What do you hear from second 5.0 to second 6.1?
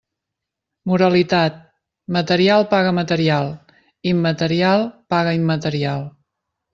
paga immaterial.